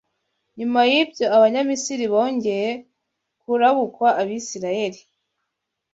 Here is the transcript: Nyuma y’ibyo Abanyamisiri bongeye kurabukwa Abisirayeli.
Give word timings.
Nyuma 0.59 0.79
y’ibyo 0.91 1.25
Abanyamisiri 1.35 2.05
bongeye 2.13 2.69
kurabukwa 3.41 4.07
Abisirayeli. 4.21 4.99